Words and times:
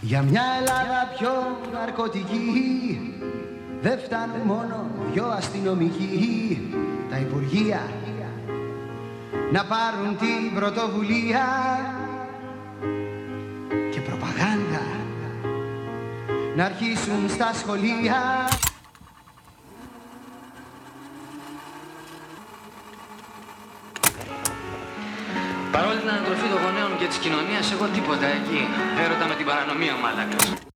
Για 0.00 0.22
μια 0.22 0.42
Ελλάδα 0.60 1.12
πιο 1.18 1.30
ναρκωτική 1.72 3.12
δεν 3.80 3.98
φτάνουν 3.98 4.40
μόνο 4.46 4.86
δυο 5.12 5.26
αστυνομικοί. 5.26 6.72
Τα 7.10 7.18
Υπουργεία 7.18 7.80
να 9.52 9.64
πάρουν 9.64 10.16
την 10.16 10.54
πρωτοβουλία 10.54 11.46
και 13.92 14.00
προπαγάνδα 14.00 14.82
να 16.56 16.64
αρχίσουν 16.64 17.28
στα 17.28 17.52
σχολεία 17.54 18.48
Παρόλη 25.72 25.98
την 25.98 26.10
ανατροφή 26.10 26.46
των 26.52 26.58
γονέων 26.64 26.98
και 26.98 27.06
της 27.06 27.18
κοινωνίας, 27.24 27.72
εγώ 27.72 27.86
τίποτα 27.94 28.26
εκεί. 28.38 28.60
Έρωτα 29.04 29.26
με 29.30 29.34
την 29.34 29.46
παρανομία 29.46 29.94
μάλακας. 30.02 30.67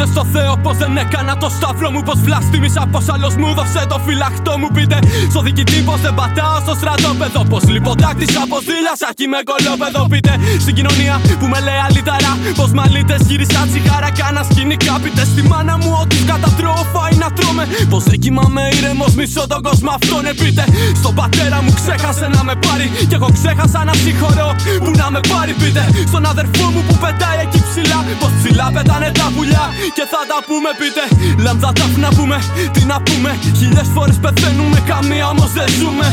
Πείτε 0.00 0.12
στο 0.12 0.26
Θεό 0.32 0.56
πως 0.64 0.76
δεν 0.76 0.96
έκανα 0.96 1.36
το 1.36 1.48
σταύρο 1.56 1.90
μου. 1.90 2.02
Πως 2.08 2.18
βλάστημησα, 2.26 2.82
πως 2.92 3.04
άλλος 3.14 3.34
μου 3.40 3.48
δώσε 3.58 3.82
το 3.92 3.98
φυλαχτό 4.06 4.58
μου. 4.60 4.68
Πείτε 4.76 4.98
στο 5.32 5.40
διοικητή 5.46 5.78
πως 5.88 6.00
δεν 6.04 6.14
πατάω 6.14 6.56
στο 6.64 6.74
στρατόπεδο. 6.80 7.40
Πως 7.50 7.62
λιποτάκτησα, 7.74 8.42
πως 8.50 8.62
δίλασα 8.70 9.08
κι 9.18 9.26
με 9.32 9.40
κολόπεδο. 9.50 10.00
Πείτε 10.12 10.32
στην 10.64 10.74
κοινωνία 10.78 11.14
που 11.40 11.46
με 11.52 11.58
λέει 11.66 11.80
αλυταρά. 11.86 12.32
Πως 12.58 12.70
μαλίτες 12.78 13.20
γύρισα 13.28 13.60
τσιγάρα, 13.70 14.10
κάνα 14.18 14.42
σκηνικά. 14.50 14.94
Πείτε 15.02 15.22
στη 15.32 15.42
μάνα 15.50 15.74
μου 15.82 15.90
ότι 16.02 16.16
κατατρώω 16.30 16.82
φάει 16.92 17.14
να 17.22 17.28
τρώμε. 17.36 17.64
Πως 17.92 18.02
δεν 18.08 18.18
κοιμάμαι 18.22 18.62
ήρεμος, 18.76 19.12
μισό 19.20 19.42
τον 19.52 19.60
κόσμο 19.66 19.90
αυτόν. 19.98 20.24
Πείτε 20.40 20.64
στον 21.00 21.12
πατέρα 21.18 21.58
μου 21.64 21.72
ξέχασε 21.80 22.26
να 22.34 22.40
με 22.48 22.54
πάρει. 22.64 22.86
Κι 23.08 23.16
εγώ 23.18 23.28
ξέχασα 23.38 23.80
να 23.88 23.94
συγχωρώ 24.02 24.50
που 24.82 24.90
να 25.00 25.06
με 25.14 25.20
πάρει. 25.32 25.52
Πείτε 25.60 25.82
στον 26.10 26.22
αδερφό 26.32 26.66
μου 26.74 26.80
που 26.86 26.94
πετάει 27.02 27.38
εκεί 27.44 27.60
ψηλά. 27.68 27.98
Πως 28.20 28.32
ψηλά 28.38 28.66
πετάνε 28.74 29.08
τα 29.18 29.26
πουλιά 29.34 29.64
και 29.96 30.04
θα 30.12 30.20
τα 30.30 30.38
πούμε 30.48 30.70
πείτε. 30.80 31.04
Λάμδα 31.44 31.72
τα 31.72 31.86
να 32.04 32.08
πούμε, 32.16 32.38
τι 32.72 32.82
να 32.84 32.96
πούμε. 33.06 33.30
Χιλιές 33.58 33.88
φορές 33.94 34.16
πεθαίνουμε, 34.24 34.78
καμία 34.90 35.28
όμως 35.28 35.50
δεν 35.52 35.68
ζούμε. 35.78 36.08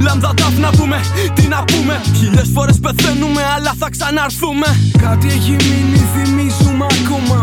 Λάμδα 0.00 0.34
τα 0.40 0.48
να 0.64 0.70
πούμε, 0.70 0.98
τι 1.34 1.44
να 1.54 1.64
πούμε. 1.64 2.00
Χιλιές 2.18 2.50
φορές 2.54 2.78
πεθαίνουμε, 2.84 3.42
αλλά 3.54 3.72
θα 3.78 3.88
ξαναρθούμε. 3.90 4.68
Κάτι 5.04 5.26
έχει 5.36 5.56
μείνει, 5.66 6.00
θυμίζουμε 6.14 6.86
ακόμα 6.98 7.39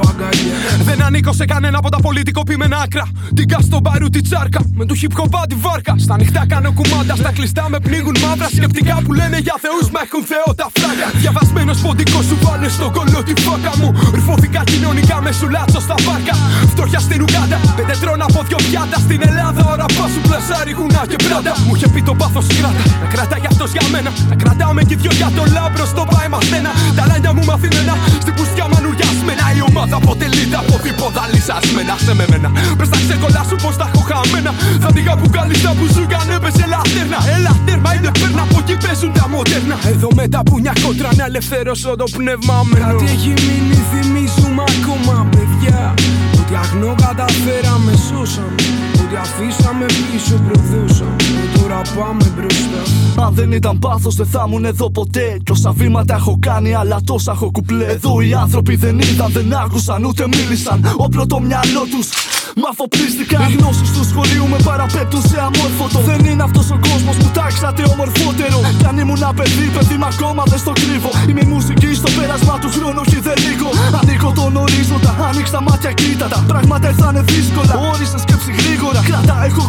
Ενώσαμε 0.00 0.10
ράπα 0.10 0.10
αγκαλιά 0.10 0.84
Δεν 0.84 1.02
ανήκω 1.02 1.32
σε 1.32 1.44
κανένα 1.44 1.78
από 1.78 1.88
τα 1.90 2.00
πολιτικοποιημένα 2.00 2.76
άκρα. 2.84 3.06
Την 3.34 3.48
κάστο 3.48 3.80
μπαρού 3.80 4.08
τη 4.08 4.20
τσάρκα. 4.20 4.60
Με 4.74 4.84
του 4.86 4.94
hip 5.00 5.14
hop 5.20 5.44
τη 5.48 5.54
βάρκα. 5.54 5.94
Στα 5.98 6.16
νυχτά 6.16 6.46
κάνω 6.46 6.72
κουμάντα 6.72 7.14
Στα 7.16 7.32
κλειστά 7.32 7.64
με 7.68 7.78
πνίγουν 7.80 8.16
μαύρα. 8.24 8.48
Σκεπτικά 8.48 8.96
που 9.04 9.12
λένε 9.12 9.38
για 9.46 9.56
θεούς 9.64 9.90
Μα 9.94 10.00
έχουν 10.06 10.22
θεό 10.30 10.48
τα 10.60 10.66
φράγκα 10.76 11.06
Διαβασμένος 11.22 11.78
ποντικό 11.84 12.22
σου 12.28 12.36
πάνε 12.44 12.68
στο 12.68 12.90
κολλό 12.96 13.20
τη 13.28 13.34
φώκα 13.44 13.72
μου. 13.80 13.88
Ρουφώθηκα 14.14 14.60
κοινωνικά 14.64 15.16
με 15.24 15.32
σουλάτσο 15.32 15.80
στα 15.86 15.96
πάρκα. 16.06 16.34
Φτώχεια 16.72 17.00
στην 17.06 17.18
Ουγκάντα. 17.22 17.58
Πέντε 17.76 17.94
τρών 18.02 18.22
από 18.22 18.38
δυο 18.48 18.58
πιάτα. 18.66 18.98
Στην 19.06 19.20
Ελλάδα 19.28 19.62
ώρα 19.72 19.86
σου 20.14 20.20
πλασάρι 20.26 20.72
γουνά 20.78 21.02
και 21.10 21.18
πράτα. 21.26 21.52
Μου 21.66 21.74
είχε 21.74 21.88
πει 21.92 22.02
το 22.08 22.14
πάθος 22.20 22.46
κράτα 22.58 22.82
Να 23.02 23.06
κρατάει 23.14 23.44
αυτός 23.50 23.70
για 23.76 23.84
μένα. 23.92 24.10
Να 24.30 24.36
κρατάω 24.42 24.72
με 24.76 24.82
κι 24.88 24.96
δυο 25.02 25.12
για 25.20 25.30
το 25.36 25.44
λάμπρο 25.56 25.84
στο 25.92 26.02
πάει 26.12 26.28
μαθαίνα 26.34 26.70
Τα 26.96 27.02
λάνια 27.08 27.32
μου 27.36 27.44
μαθημένα. 27.50 27.94
Στην 28.24 28.34
πουστιά 28.36 28.59
μανουριασμένα 29.90 29.96
Η 29.96 29.96
ομάδα 29.96 29.96
αποτελείται 29.96 30.56
από 30.56 30.78
δίποτα 30.82 31.28
λυσασμένα 31.32 31.96
Σε 32.04 32.14
με 32.14 32.24
μένα. 32.30 32.50
Πες 32.78 32.88
τα 32.88 32.98
ξεκολλά 33.06 33.42
σου 33.48 33.56
πως 33.62 33.76
τα 33.76 33.90
έχω 33.92 34.02
χαμένα. 34.10 34.52
Θα 34.80 34.88
δίγα 34.94 35.14
που 35.16 35.28
καλύστα 35.30 35.70
που 35.78 35.86
σου 35.94 36.06
κάνε 36.12 36.38
πες 36.44 36.56
ελά 36.64 36.80
τέρνα 36.94 37.18
Ελά 37.34 37.54
τέρμα 37.66 37.90
είναι 37.94 38.10
πέρνα 38.20 38.42
από 38.42 38.58
εκεί 38.62 38.76
παίζουν 38.84 39.12
τα 39.12 39.28
μοντέρνα. 39.28 39.76
Εδώ 39.92 40.08
με 40.18 40.28
τα 40.28 40.40
πουνιά 40.42 40.72
κόντρα 40.82 41.10
να 41.18 41.24
ελευθερώσω 41.24 41.96
το 41.96 42.06
πνεύμα 42.16 42.56
μου. 42.66 42.74
Κάτι 42.84 43.04
έχει 43.14 43.32
μείνει 43.46 43.78
θυμίζουμε 43.90 44.64
ακόμα 44.74 45.16
παιδιά. 45.32 45.94
Ότι 46.40 46.54
αγνό 46.62 46.94
καταφέραμε 47.04 47.92
σώσαμε 48.06 48.89
Ότι 49.10 49.18
αφήσαμε 49.18 49.86
πίσω 49.86 50.34
προδούσαμε 50.46 51.16
Τώρα 51.60 51.80
πάμε 51.96 52.32
μπροστά. 52.36 53.24
Αν 53.26 53.34
δεν 53.34 53.52
ήταν 53.52 53.78
πάθος 53.78 54.14
δεν 54.14 54.26
θα 54.26 54.44
ήμουν 54.46 54.64
εδώ 54.64 54.90
ποτέ. 54.90 55.36
Κι 55.44 55.52
όσα 55.52 55.72
βήματα 55.72 56.14
έχω 56.14 56.38
κάνει 56.40 56.74
αλλά 56.74 57.00
τόσα 57.04 57.32
έχω 57.32 57.50
κουπλέ. 57.50 57.84
Εδώ 57.84 58.20
οι 58.20 58.34
άνθρωποι 58.34 58.76
δεν 58.76 58.98
είδαν, 58.98 59.32
δεν 59.32 59.54
άκουσαν 59.54 60.04
ούτε 60.04 60.26
μίλησαν. 60.26 60.94
Όπλο 60.96 61.26
το 61.26 61.40
μυαλό 61.40 61.82
τους 61.90 62.08
Μ' 62.56 62.68
αφοπλίστηκαν 62.70 63.40
Οι 63.50 63.52
γνώσεις 63.56 63.90
τους 63.94 64.06
σχολείου 64.10 64.46
με 64.52 64.58
παραπέπτουν 64.68 65.22
σε 65.30 65.38
αμόρφωτο. 65.46 65.98
Δεν 66.10 66.20
είναι 66.28 66.42
αυτός 66.42 66.70
ο 66.70 66.78
κόσμος 66.88 67.16
που 67.20 67.28
τάξατε 67.38 67.82
ομορφότερο. 67.92 68.58
Κι 68.80 68.86
αν 68.90 68.98
ήμουν 69.02 69.24
παιδί, 69.38 69.66
παιδί 69.74 69.96
μα 70.02 70.08
ακόμα 70.16 70.42
δεν 70.50 70.58
στο 70.64 70.72
κρύβω. 70.80 71.10
Είμαι 71.28 71.42
η 71.46 71.48
μουσική 71.54 71.90
στο 72.00 72.08
πέρασμα 72.16 72.54
του 72.62 72.70
χρόνου, 72.76 73.00
όχι 73.06 73.18
δεν 73.26 73.38
λίγο 73.46 73.68
Ανοίγω 74.00 74.30
τον 74.38 74.56
ορίζοντα, 74.62 75.12
ανοίξ 75.28 75.50
τα 75.54 75.60
μάτια, 75.66 75.92
κοίτα 76.00 76.26
τα. 76.32 76.38
Πράγματα 76.52 76.88
ήρθανε 76.92 77.20
δύσκολα. 77.32 77.74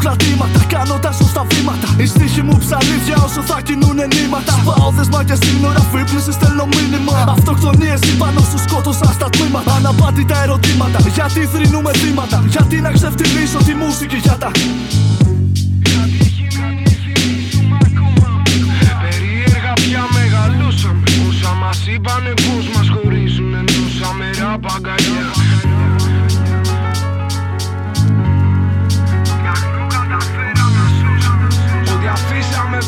Όρισε 0.01 0.17
σκέψη 0.17 0.25
γρήγορα. 0.25 0.25
Κρατά, 0.25 0.25
έχω 0.25 0.37
κρατήματα, 0.41 0.65
κάνω 0.67 0.99
τα 0.99 1.11
σωστά 1.11 1.45
βήματα. 1.49 1.87
Η 1.97 2.05
στίχη 2.05 2.41
μου 2.41 2.57
ψαλίδια 2.57 3.17
όσο 3.25 3.41
θα 3.41 3.61
κινούνε 3.61 4.07
νήματα. 4.13 4.53
Πάω 4.65 4.91
δεσμά 4.91 5.23
και 5.23 5.37
σύνορα, 5.45 5.81
φύπνιση 5.91 6.31
στέλνω 6.31 6.65
μήνυμα. 6.75 7.25
Αυτοκτονίες 7.27 7.99
πάνω 8.17 8.39
σου 8.39 8.57
σκότωσα 8.65 9.05
στα 9.13 9.29
τμήματα. 9.29 9.73
Αναπάντητα 9.73 10.43
ερωτήματα, 10.43 10.99
γιατί 11.13 11.39
θρυνούμε 11.45 11.91
θύματα. 11.93 12.43
Γιατί 12.47 12.81
να 12.81 12.91
ξεφτυλίσω 12.91 13.57
τη 13.57 13.73
μουσική 13.75 14.17
για 14.17 14.35
τα. 14.37 14.51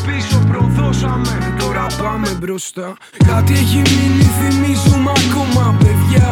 πίσω 0.06 0.38
προδώσαμε. 0.50 1.34
Τώρα 1.60 1.86
πάμε 2.02 2.28
μπροστά. 2.40 2.88
Κάτι 3.30 3.52
έχει 3.52 3.80
μείνει 3.88 4.26
θυμίζουμε 4.38 5.12
ακόμα 5.22 5.64
παιδιά. 5.82 6.28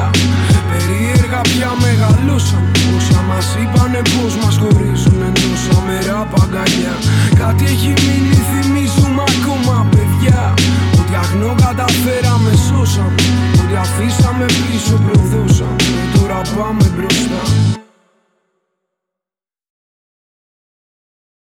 Περίεργα 0.70 1.40
πια 1.50 1.70
μεγαλώσαμε. 1.84 2.70
Όσα 2.96 3.20
μας 3.28 3.46
είπανε 3.60 4.00
πως 4.12 4.32
μας 4.42 4.56
χωρίζουν 4.62 5.20
Ενώσαμε 5.28 5.94
ραπαγκαλιά 6.08 6.94
Κάτι 7.40 7.64
έχει 7.64 7.92
μείνει 8.00 8.38
θυμίζουμε 8.50 9.22
ακόμα 9.34 9.76
παιδιά. 9.92 10.54
Ό,τι 10.98 11.14
αγνό 11.22 11.54
καταφέραμε 11.64 12.52
σώσαμε. 12.66 13.22
Ό,τι 13.60 13.74
αφήσαμε 13.84 14.46
πίσω 14.60 14.94
προδώσαμε. 15.04 15.76
Τώρα 16.14 16.40
πάμε 16.56 16.84
μπροστά. 16.96 17.42